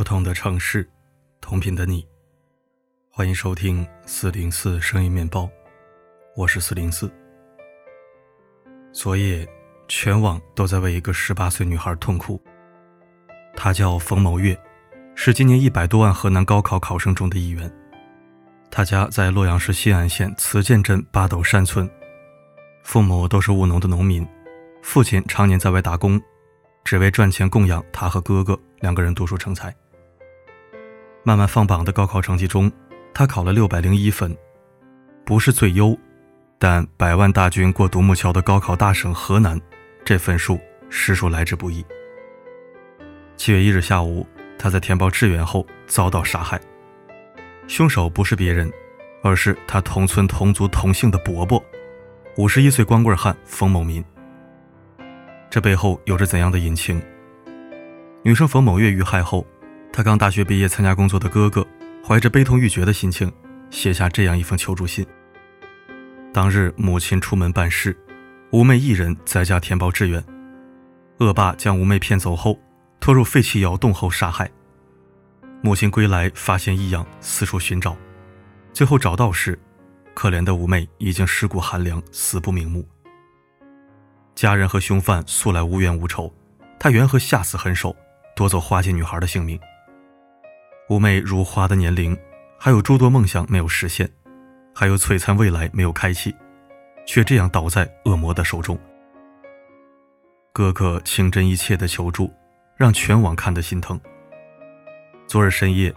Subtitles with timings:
[0.00, 0.88] 不同的城市，
[1.42, 2.08] 同频的你，
[3.10, 5.46] 欢迎收听四零四声音面包，
[6.34, 7.12] 我是四零四。
[8.94, 9.46] 昨夜，
[9.88, 12.42] 全网都在为一个十八岁女孩痛哭。
[13.54, 14.58] 她叫冯某月，
[15.14, 17.70] 是今年一百多万河南高考考生中的一员。
[18.70, 21.86] 她家在洛阳市新安县慈涧镇八斗山村，
[22.82, 24.26] 父母都是务农的农民，
[24.80, 26.18] 父亲常年在外打工。
[26.82, 29.70] 只为赚钱供养他和哥哥两个人读书成才。
[31.22, 32.70] 慢慢放榜的高考成绩中，
[33.12, 34.36] 他考了六百零一分，
[35.24, 35.96] 不是最优，
[36.58, 39.60] 但百万大军过独木桥的高考大省河南，
[40.04, 41.84] 这分数实属来之不易。
[43.36, 44.26] 七月一日下午，
[44.58, 46.60] 他在填报志愿后遭到杀害，
[47.66, 48.70] 凶手不是别人，
[49.22, 51.62] 而是他同村同族同姓的伯伯，
[52.36, 54.04] 五十一岁光棍汉冯某民。
[55.50, 57.00] 这背后有着怎样的隐情？
[58.22, 59.46] 女生冯某月遇害后，
[59.92, 61.66] 他刚大学毕业参加工作的哥哥，
[62.06, 63.30] 怀着悲痛欲绝的心情，
[63.70, 65.06] 写下这样一封求助信。
[66.32, 67.96] 当日母亲出门办事，
[68.52, 70.24] 吴妹一人在家填报志愿，
[71.18, 72.58] 恶霸将吴妹骗走后，
[73.00, 74.50] 拖入废弃窑洞后杀害。
[75.60, 77.96] 母亲归来发现异样，四处寻找，
[78.72, 79.58] 最后找到时，
[80.14, 82.88] 可怜的吴妹已经尸骨寒凉，死不瞑目。
[84.36, 86.32] 家人和凶犯素来无冤无仇，
[86.78, 87.94] 他缘何下此狠手，
[88.34, 89.60] 夺走花季女孩的性命？
[90.90, 92.18] 妩媚如花的年龄，
[92.58, 94.10] 还有诸多梦想没有实现，
[94.74, 96.34] 还有璀璨未来没有开启，
[97.06, 98.76] 却这样倒在恶魔的手中。
[100.52, 102.28] 哥哥情真意切的求助，
[102.76, 104.00] 让全网看得心疼。
[105.28, 105.94] 昨日深夜，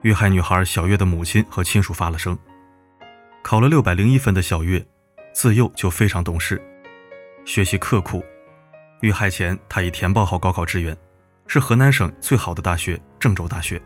[0.00, 2.36] 遇害女孩小月的母亲和亲属发了声。
[3.44, 4.84] 考了六百零一分的小月，
[5.32, 6.60] 自幼就非常懂事。
[7.44, 8.24] 学习刻苦，
[9.02, 10.96] 遇害前她已填报好高考志愿，
[11.46, 13.80] 是河南省最好的大学郑州大学。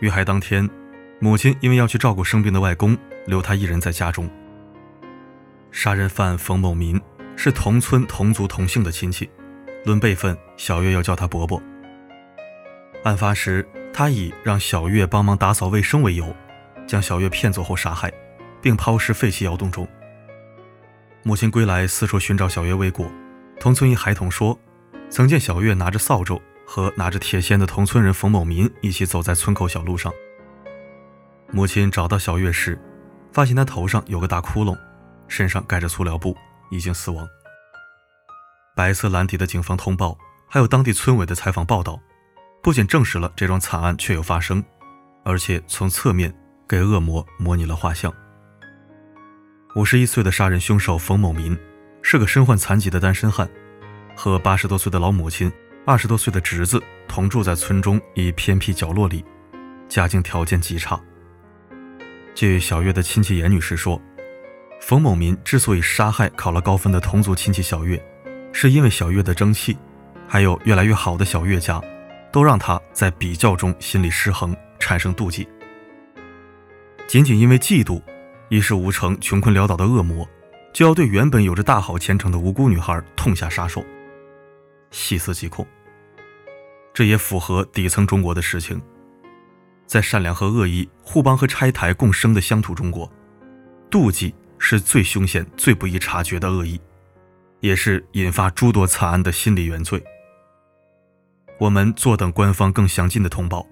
[0.00, 0.68] 遇害当天，
[1.20, 2.96] 母亲因为要去照顾生病的外公，
[3.26, 4.28] 留他一人在家中。
[5.70, 7.00] 杀人犯冯某民
[7.34, 9.28] 是同村同族同姓的亲戚，
[9.84, 11.62] 论辈分，小月要叫他伯伯。
[13.04, 16.34] 案发时，他以让小月帮忙打扫卫生为由，
[16.86, 18.12] 将小月骗走后杀害，
[18.60, 19.88] 并抛尸废弃窑洞中。
[21.22, 23.10] 母亲归来，四处寻找小月未果。
[23.58, 24.58] 同村一孩童说，
[25.08, 30.12] 曾见小月拿着扫帚和拿着铁锨的同村人冯某民一起走在村口小路上。
[31.52, 32.78] 母亲找到小月时，
[33.32, 34.76] 发现她头上有个大窟窿，
[35.28, 36.36] 身上盖着塑料布，
[36.70, 37.26] 已经死亡。
[38.74, 40.18] 白色蓝底的警方通报，
[40.48, 41.98] 还有当地村委的采访报道，
[42.62, 44.62] 不仅证实了这桩惨案确有发生，
[45.24, 46.34] 而且从侧面
[46.68, 48.12] 给恶魔模拟了画像。
[49.76, 51.56] 五十一岁的杀人凶手冯某民
[52.02, 53.48] 是个身患残疾的单身汉，
[54.16, 55.50] 和八十多岁的老母亲、
[55.88, 59.24] 二十多岁的侄子同住在村中一偏僻角落里，
[59.88, 61.00] 家境条件极差。
[62.34, 64.02] 据小月的亲戚严女士说，
[64.80, 68.04] 冯某民之所以杀害考了高分的同族亲戚小月，
[68.52, 69.78] 是因为小月的争气，
[70.26, 71.80] 还有越来越好的小月家，
[72.32, 75.46] 都让他在比较中心理失衡，产生妒忌。
[77.06, 78.02] 仅仅因为嫉妒。
[78.48, 80.28] 一事无成、穷困潦倒的恶魔，
[80.72, 83.84] 就要对原本有着大好前程的无辜女孩痛下杀手，
[84.90, 85.66] 细思极恐。
[86.92, 88.80] 这也符合底层中国的实情。
[89.86, 93.10] 在善良和恶意、互帮和拆台共生的乡土中国，
[93.90, 96.80] 妒忌是最凶险、最不易察觉的恶意，
[97.60, 100.02] 也是引发诸多惨案的心理原罪。
[101.58, 103.66] 我们坐等官方更详尽的通报。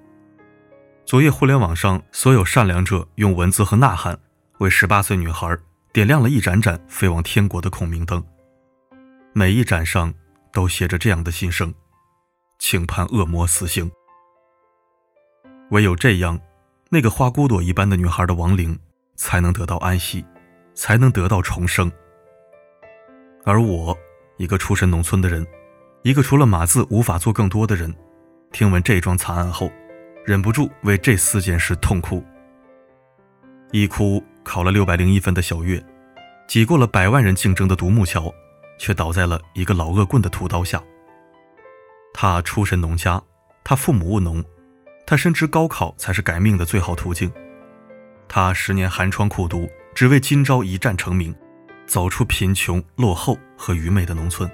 [1.05, 4.19] 昨夜，互联网上所有善良者用文字和呐喊。
[4.59, 5.59] 为十八岁女孩
[5.93, 8.25] 点亮了一盏盏飞往天国的孔明灯，
[9.33, 10.15] 每一盏上
[10.55, 11.75] 都写着这样的心声：
[12.59, 13.91] 请判恶魔死刑。
[15.71, 16.41] 唯有这样，
[16.89, 18.79] 那个花骨朵一般的女孩的亡灵
[19.17, 20.25] 才能得到安息，
[20.73, 21.91] 才能得到重生。
[23.45, 23.95] 而我，
[24.39, 25.47] 一个出身农村的人，
[26.03, 27.95] 一个除了码字无法做更多的人，
[28.53, 29.71] 听闻这桩惨案后，
[30.25, 32.25] 忍不住为这四件事痛哭，
[33.73, 34.25] 一哭。
[34.45, 35.83] 考了六百零一分的小月，
[36.47, 38.31] 挤过了百万人竞争的独木桥，
[38.79, 40.83] 却倒在了一个老恶棍的屠刀下。
[42.13, 43.23] 他出身农家，
[43.65, 44.43] 他父母务农，
[45.07, 47.31] 他深知高考才是改命的最好途径。
[48.29, 51.35] 他十年寒窗苦读，只为今朝一战成名，
[51.87, 54.51] 走出贫穷、落后和愚昧的农村。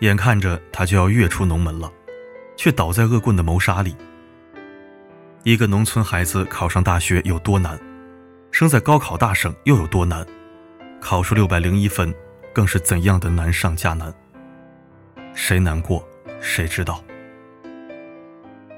[0.00, 1.90] 眼看着他就要跃出农门了，
[2.56, 3.96] 却倒在恶棍的谋杀里。
[5.44, 7.78] 一个农村孩子考上大学有多难？
[8.50, 10.26] 生在高考大省又有多难？
[11.00, 12.12] 考出六百零一分，
[12.56, 14.10] 更是怎样的难上加难？
[15.34, 16.02] 谁难过，
[16.40, 17.04] 谁知道。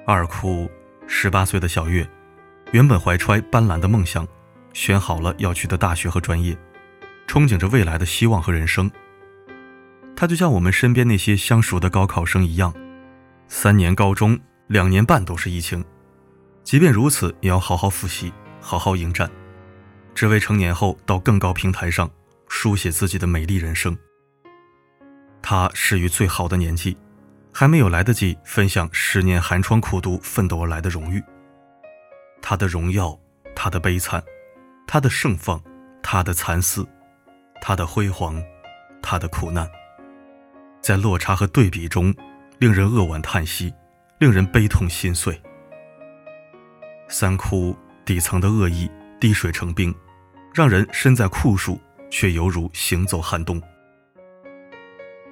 [0.04, 0.69] 二哭，
[1.06, 2.04] 十八岁的小月，
[2.72, 4.26] 原本怀揣斑斓的梦想，
[4.72, 6.58] 选好了要去的大学和专业，
[7.28, 8.90] 憧憬着未来的希望和人生。
[10.16, 12.75] 他就像我们身边那些相熟的高考生一样，
[13.46, 14.36] 三年高中，
[14.66, 15.84] 两年半都是疫情，
[16.64, 19.30] 即便如此，也要好好复习，好好迎战，
[20.16, 22.10] 只为成年后到更高平台上
[22.49, 23.97] 书写自己的美丽人生。
[25.41, 26.97] 他是于最好的年纪，
[27.53, 31.23] 还没有来得及分享十年寒窗苦读奋斗而来的荣誉。
[32.43, 33.19] 他的荣耀，
[33.55, 34.23] 他的悲惨，
[34.87, 35.62] 他的盛放，
[36.03, 36.87] 他的蚕丝，
[37.61, 38.43] 他的辉煌，
[39.03, 39.69] 他的苦难。
[40.81, 42.15] 在落差和对比中，
[42.59, 43.73] 令人扼腕叹息，
[44.19, 45.41] 令人悲痛心碎。
[47.09, 49.95] 三窟底层的恶意滴水成冰，
[50.55, 53.60] 让人身在酷暑却犹如行走寒冬。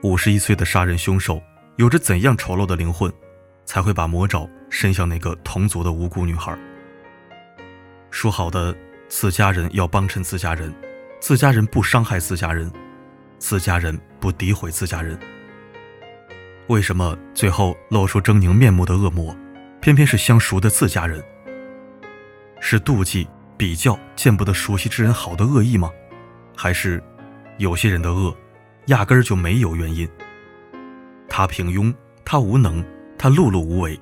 [0.02, 1.42] 五十一岁的杀人凶手
[1.76, 3.12] 有着怎样丑陋的灵魂，
[3.64, 6.56] 才会把魔爪伸向那个同族的无辜女孩？
[8.10, 8.76] 说好的
[9.08, 10.72] 自家人要帮衬自家人，
[11.20, 12.70] 自家人不伤害自家人，
[13.38, 15.18] 自家人不诋毁自家人。
[16.68, 19.36] 为什么最后露出狰狞面目的恶魔，
[19.80, 21.22] 偏偏是相熟的自家人？
[22.60, 25.90] 是妒忌、比较见不得熟悉之人好的恶意吗？
[26.56, 27.02] 还是
[27.58, 28.34] 有些人的恶，
[28.86, 30.08] 压根儿就没有原因？
[31.28, 31.94] 他平庸，
[32.24, 32.84] 他无能，
[33.18, 34.00] 他碌碌无为，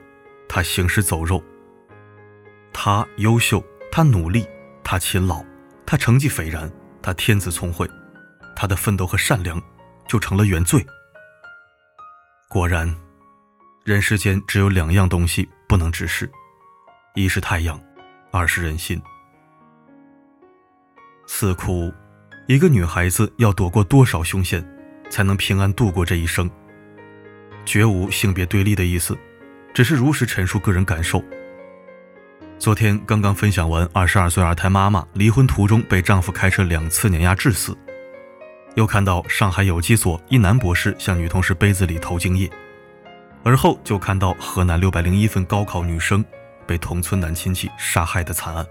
[0.48, 1.42] 他行尸走肉。
[2.72, 4.46] 他优秀，他努力，
[4.82, 5.44] 他勤劳，
[5.84, 6.70] 他成绩斐然，
[7.02, 7.88] 他天资聪慧，
[8.54, 9.60] 他的奋斗和善良，
[10.06, 10.84] 就成了原罪。
[12.48, 12.94] 果然，
[13.84, 16.30] 人世间只有两样东西不能直视，
[17.14, 17.80] 一是太阳，
[18.30, 19.00] 二是人心。
[21.26, 21.92] 似乎，
[22.46, 24.62] 一个女孩子要躲过多少凶险，
[25.08, 26.50] 才能平安度过这一生？
[27.64, 29.16] 绝无性别对立的意思，
[29.72, 31.24] 只是如实陈述个人感受。
[32.58, 37.74] 昨天刚刚分享完二十二岁二胎妈妈离婚途中被丈夫开车两次碾压致死。
[38.74, 42.50] 又看到上海有机所一男博士向女同事杯子里投精液，
[43.42, 46.22] 而后就看到河南六百零一分高考女生
[46.66, 48.66] 被同村男亲戚杀害的惨案。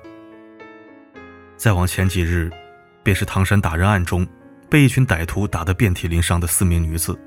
[1.58, 2.52] 再往前几日，
[3.04, 4.26] 便是唐山打人案中
[4.70, 7.20] 被一群歹徒打得遍体鳞伤的四名女子，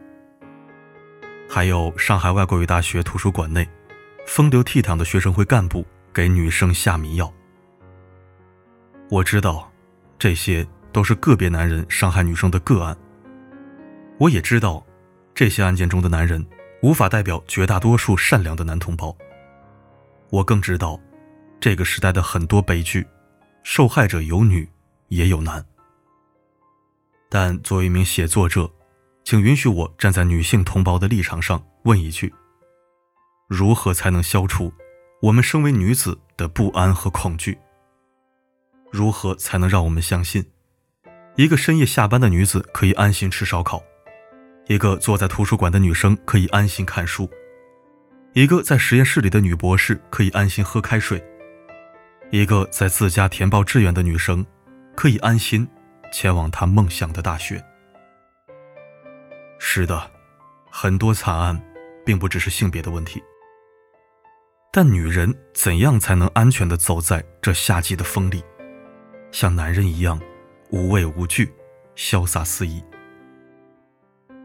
[1.49, 3.69] 还有上海外国语大学图书馆内
[4.27, 7.33] 风流倜傥的学生会干部给女生下迷药。
[9.11, 9.71] 我知道，
[10.19, 10.67] 这些。
[10.93, 12.97] 都是个别男人伤害女生的个案。
[14.17, 14.83] 我也知道，
[15.35, 16.43] 这些案件中的男人
[16.81, 19.15] 无法代表绝大多数善良的男同胞。
[20.31, 20.99] 我更知道，
[21.61, 23.07] 这个时代的很多悲剧，
[23.63, 24.67] 受害者有女
[25.09, 25.65] 也有难。
[27.29, 28.71] 但作为一名写作者，
[29.25, 32.33] 请允许我站在女性同胞的立场上问一句：
[33.49, 34.73] 如何才能消除
[35.23, 37.59] 我们身为女子的不安和恐惧？
[38.93, 40.45] 如何才能让我们相信？
[41.35, 43.83] 一个深夜下班的女子可以安心吃烧烤，
[44.69, 47.29] 一个坐在图书馆的女生可以安心看书，
[48.33, 51.23] 一个在实验室里的女博士可以安心喝开水，
[52.31, 54.47] 一个在自家填报志愿的女生
[54.97, 55.69] 可以安心
[56.11, 57.63] 前往他梦想的大学。
[59.59, 60.11] 是的，
[60.71, 61.63] 很多惨案
[62.05, 63.23] 并不只是性别的问题，
[64.73, 68.43] 但女人怎样才能安全地走在这夏季的风里，
[69.31, 70.21] 像男人一样？
[70.71, 71.53] 无畏无惧，
[71.95, 72.83] 潇洒肆意。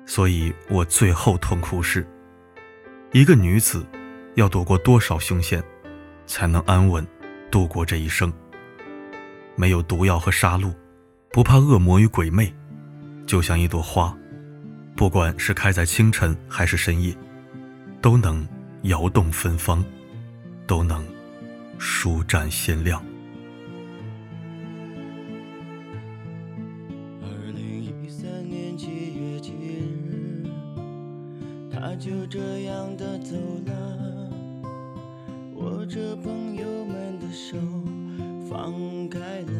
[0.06, 2.06] 所以我最后痛哭是：
[3.12, 3.86] 一个女子
[4.36, 5.64] 要躲过多少凶险，
[6.26, 7.06] 才能安稳
[7.50, 8.32] 度过这一生？
[9.62, 10.74] 没有毒药和杀戮，
[11.32, 12.52] 不怕恶魔与鬼魅，
[13.28, 14.18] 就像一朵花，
[14.96, 17.16] 不管是开在清晨还是深夜，
[18.02, 18.44] 都能
[18.86, 19.86] 摇动芬芳，
[20.66, 21.06] 都能
[21.78, 23.06] 舒展鲜亮。
[27.22, 30.44] 二零一三年七月七日，
[31.72, 33.36] 他就这样的走
[33.68, 34.32] 了，
[35.54, 37.56] 握着朋友们的手
[38.62, 39.54] 放开了。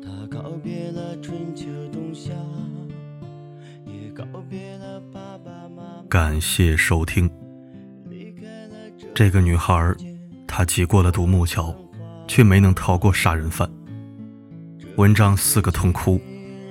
[0.00, 2.32] 他告别了春秋冬夏，
[3.84, 6.04] 也告别了爸爸妈妈。
[6.08, 7.28] 感谢收听。
[9.12, 9.92] 这个女孩，
[10.46, 11.74] 她挤过了独木桥，
[12.28, 13.68] 却没能逃过杀人犯。
[14.94, 16.20] 文章四个痛哭，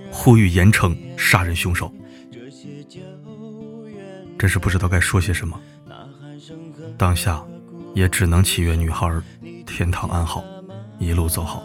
[0.09, 1.91] 呼吁严惩杀人凶手。
[4.39, 5.59] 真是不知道该说些什么，
[6.97, 7.43] 当下
[7.97, 9.11] 也只能祈愿女孩
[9.65, 10.43] 天堂安好，
[10.99, 11.63] 一路走好。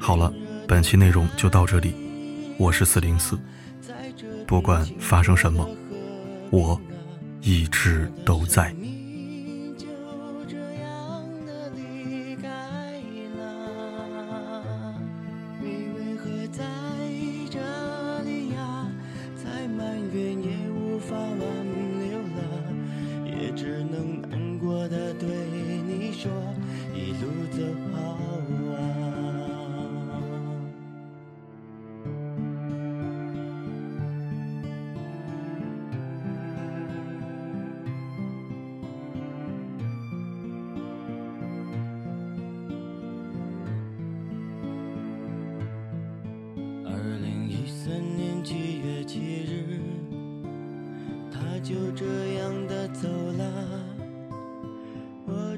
[0.00, 0.32] 好了，
[0.66, 1.94] 本期内容就到这里，
[2.56, 3.38] 我是四零四，
[4.46, 5.68] 不管发生什么，
[6.50, 6.80] 我
[7.42, 8.74] 一直都在。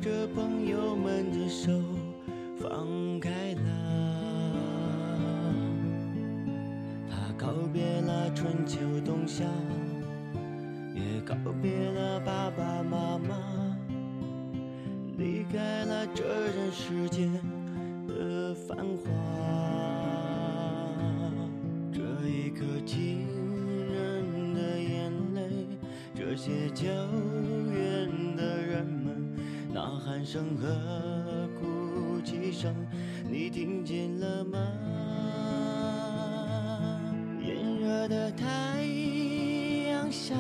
[0.01, 1.71] 着朋友们的手
[2.59, 3.61] 放开了。
[7.11, 9.45] 他告别了春秋冬夏，
[10.95, 13.37] 也告别了爸爸妈妈，
[15.19, 17.31] 离开了这人世间
[18.09, 19.11] 的繁华。
[21.93, 23.29] 这一刻，静。
[26.15, 27.30] 这些久远的人们，呐
[30.11, 32.75] 喊声和哭泣声，
[33.31, 34.59] 你听见了吗？
[37.41, 38.83] 炎热的太
[39.89, 40.35] 阳下，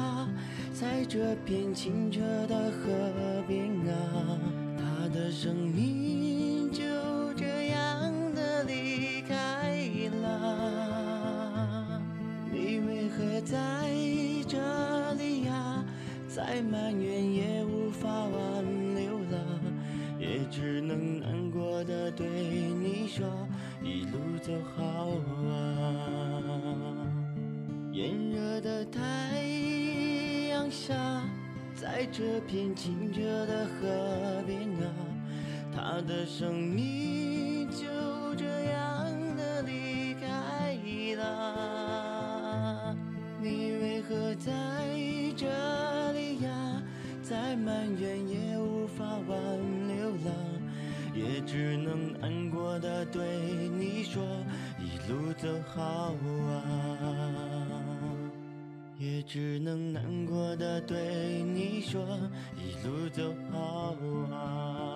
[0.72, 2.88] 在这片清澈的河
[3.46, 4.40] 边啊，
[4.76, 6.09] 他的生命
[32.12, 34.92] 这片清澈的河边啊，
[35.74, 37.86] 他的生命就
[38.36, 40.76] 这样的离开
[41.16, 42.96] 了。
[43.40, 44.50] 你为何在
[45.36, 45.46] 这
[46.12, 46.82] 里呀？
[47.22, 49.38] 再埋怨也无法挽
[49.86, 50.32] 留了，
[51.14, 53.22] 也只能难过的对
[53.78, 54.20] 你说
[54.80, 56.12] 一路走好
[56.50, 56.62] 啊，
[58.98, 62.00] 也只能难过的对你说，
[62.56, 63.96] 一路走好
[64.34, 64.89] 啊。